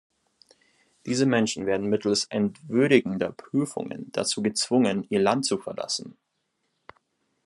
Diese 1.05 1.27
Menschen 1.27 1.67
werden 1.67 1.85
mittels 1.87 2.25
entwürdigender 2.25 3.31
Prüfungen 3.31 4.11
dazu 4.13 4.41
gezwungen, 4.41 5.05
ihr 5.11 5.19
Land 5.19 5.45
zu 5.45 5.59
verlassen. 5.59 6.17